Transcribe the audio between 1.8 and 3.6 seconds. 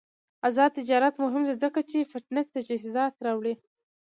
چې فټنس تجهیزات راوړي.